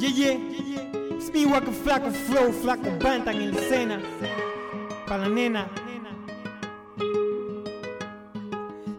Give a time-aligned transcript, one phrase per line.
[0.00, 1.18] Yeah, yeah.
[1.18, 4.00] Es mi guaco flaco flow, flaco banta en la escena.
[5.06, 5.68] Pa' la nena.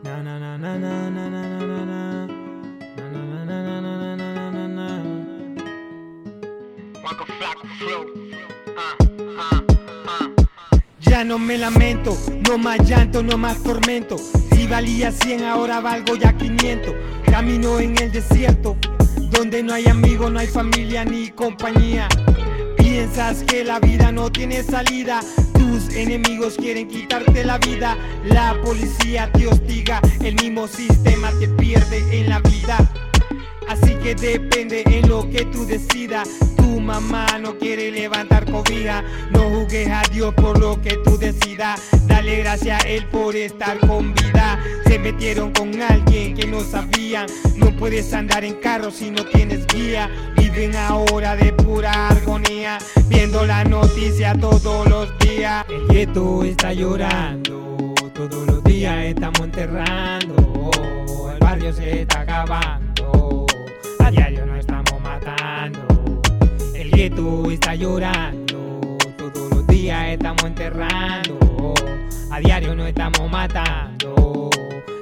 [0.04, 2.28] Na na na na na na na na na na.
[2.98, 4.88] Na na na na na na na na na na.
[7.02, 8.06] Guaco flaco flow.
[8.78, 8.96] Ah,
[9.40, 9.62] ah,
[10.08, 10.78] ah.
[11.00, 12.16] Ya no me lamento,
[12.48, 14.18] no más llanto, no más tormento.
[14.20, 16.94] Si valía 100, ahora valgo ya 500.
[17.26, 18.78] Camino en el desierto,
[19.32, 22.08] donde no hay amigos, no hay familia ni compañía.
[22.78, 25.22] Piensas que la vida no tiene salida,
[25.54, 27.98] tus enemigos quieren quitarte la vida.
[28.26, 32.91] La policía te hostiga, el mismo sistema te pierde en la vida.
[34.02, 36.28] Que depende en lo que tú decidas.
[36.58, 39.04] Tu mamá no quiere levantar cobija.
[39.30, 41.80] No juzgues a Dios por lo que tú decidas.
[42.08, 44.60] Dale gracias a Él por estar con vida.
[44.88, 47.28] Se metieron con alguien que no sabían.
[47.58, 50.10] No puedes andar en carro si no tienes guía.
[50.36, 52.80] Viven ahora de pura argonía.
[53.08, 55.64] Viendo la noticia todos los días.
[55.70, 57.94] El gueto está llorando.
[58.16, 60.72] Todos los días estamos enterrando.
[61.32, 62.81] El barrio se está acabando.
[67.22, 68.98] El gueto está llorando.
[69.16, 71.74] Todos los días estamos enterrando.
[72.32, 74.41] A diario nos estamos matando.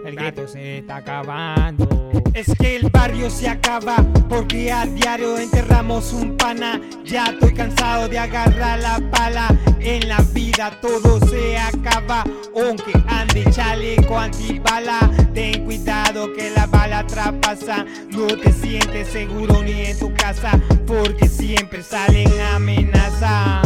[0.10, 1.88] El gueto se está acabando.
[2.34, 6.82] Es que el barrio se acaba porque a diario enterramos un pana.
[7.06, 9.56] Ya estoy cansado de agarrar la pala.
[9.80, 12.24] En la vida todo se acaba.
[12.56, 15.12] Aunque ande chaleco antibala.
[15.36, 17.86] Ten cuidado que la bala traspasa.
[18.10, 20.60] No te sientes seguro ni en tu casa.
[20.88, 23.59] Porque siempre salen amenazas.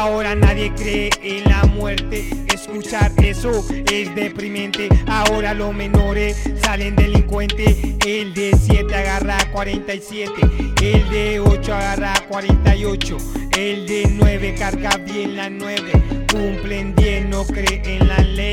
[0.00, 2.24] Ahora nadie cree en la muerte.
[2.50, 3.62] Escuchar eso
[3.92, 4.88] es deprimente.
[5.06, 7.76] Ahora los menores salen delincuentes.
[8.06, 10.32] El de 7 agarra 47.
[10.80, 13.16] El de 8 agarra 48.
[13.58, 15.92] El de 9 carga bien la 9.
[16.32, 18.49] Cumplen 10, no cree en la ley.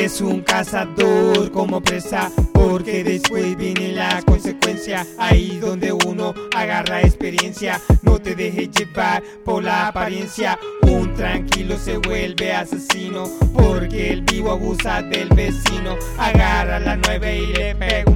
[0.00, 5.06] Mires un cazador como presa, porque después viene la consecuencia.
[5.18, 10.58] Ahí donde uno agarra experiencia, no te dejes llevar por la apariencia.
[10.80, 15.98] Un tranquilo se vuelve asesino, porque el vivo abusa del vecino.
[16.16, 18.10] Agarra la nueve y le pega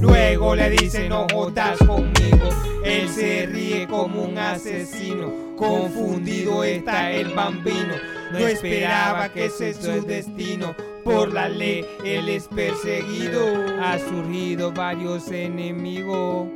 [0.00, 2.48] Luego le dice no jodas conmigo.
[2.84, 5.56] Él se ríe como un asesino.
[5.56, 7.94] Confundido está el bambino.
[8.32, 10.74] No esperaba que ese es su destino.
[11.04, 13.40] Por la ley él es perseguido.
[13.82, 16.48] Ha surgido varios enemigos.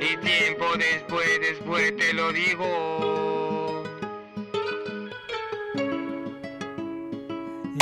[0.00, 3.84] Y tiempo después, después te lo digo.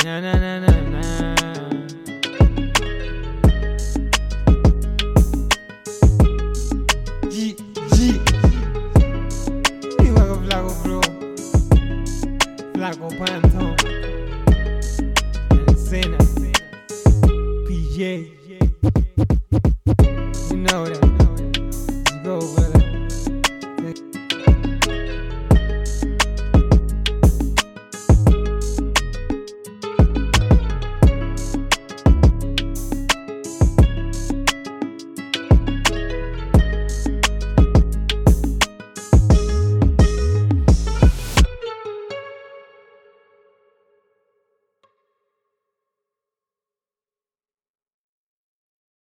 [0.03, 1.38] Na na na
[15.89, 16.17] sinner.
[17.67, 17.73] But
[20.51, 21.08] you know that.